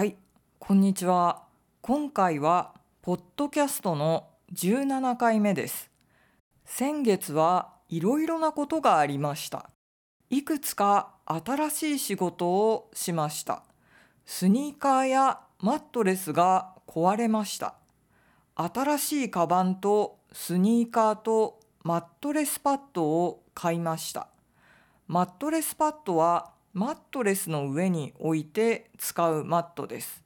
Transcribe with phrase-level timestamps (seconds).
[0.00, 0.16] はい、
[0.58, 1.42] こんにちは。
[1.82, 2.72] 今回は
[3.02, 5.90] ポッドキャストの17回目です。
[6.64, 9.68] 先月はいろいろなことがありました。
[10.30, 13.62] いくつか新しい仕事をしました。
[14.24, 17.74] スニーカーやマットレスが壊れました。
[18.54, 24.28] 新しいカバンとスニーカーとマットレスパッドを買いました。
[25.08, 30.22] マットレスパッドはマットレスの上に置いて使うマットです。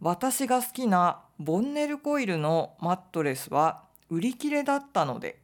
[0.00, 5.40] 私が好きなボンネルコイルのマットレスは売り切れだったので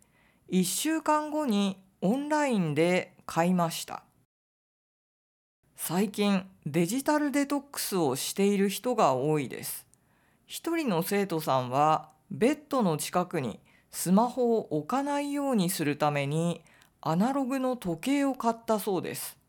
[0.50, 4.02] 1週間後にオンラインで買いました。
[5.76, 9.86] 最近デジタルデトックスをしている人が多いです。
[10.46, 16.62] 一人の生徒さんはベッドの近くにスマホを置かないようにするために
[17.02, 19.39] アナログの時計を買ったそうです。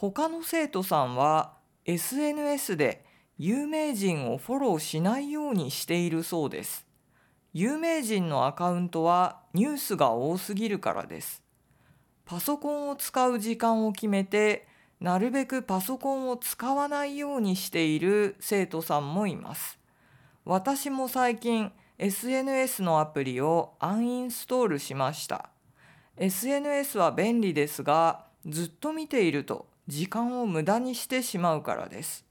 [0.00, 1.54] 他の生徒さんは
[1.84, 3.04] SNS で
[3.36, 6.86] 有名人をフォローしないようにしているそうです。
[7.52, 11.42] 有名人のアカウントはニュースが多すぎるからです。
[12.24, 14.68] パソコンを使う時間を決めて
[15.00, 19.80] なるべくパソコンを使わないようにしている生徒さんもいます。
[20.44, 25.50] 私も最近 SNS のアプリをアンインストールしました。
[26.18, 32.26] SNS は便利ですがずっと見ていると時間を無駄にしてしまうからです。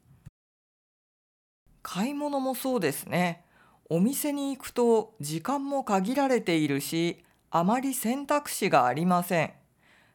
[1.82, 3.44] 買い物もそうですね。
[3.90, 9.54] お店に行くと時間も限られているしあまり選択肢がありません。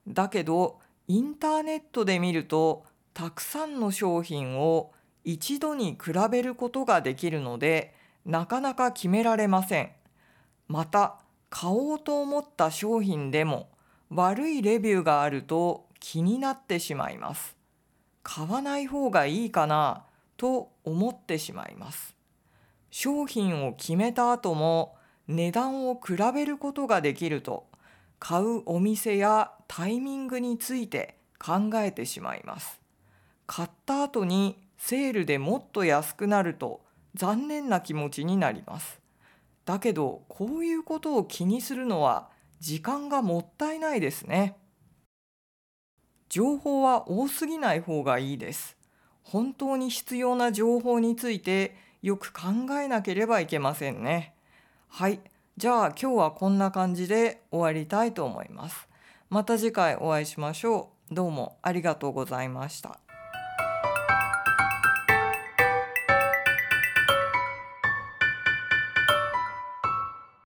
[0.07, 4.93] だけどインターネットで見るとたくさんの商品を
[5.25, 7.93] 一度に比べることができるので
[8.25, 9.91] なかなか決められません。
[10.69, 11.19] また
[11.51, 13.69] 買おうと思った商品でも
[14.11, 17.57] 悪いレビューがあると気になってしまいます。
[18.25, 20.05] 買わない方がいいかな
[20.37, 22.17] と思ってしまいます。
[22.91, 24.97] 商品を決めた後も
[25.29, 27.69] 値段を比べることができると
[28.19, 32.81] 買うお店やタイミングについて考えてしまいます。
[33.47, 36.83] 買った後にセールでもっと安くなると
[37.15, 39.01] 残念な気持ちになります。
[39.65, 44.57] だけどこういうことを気にするのは時間がもったいないですね。
[46.33, 48.79] 情報は多すぎない方がいいです。
[49.23, 54.33] 本当に必要な情報についてよく考えなければいけませんね。
[54.89, 55.21] はい。
[55.59, 58.89] じゃあ今日はこんな感じで終わりたいと思います。
[59.29, 61.15] また次回お会いしましょう。
[61.15, 62.99] どうもありがとうございました。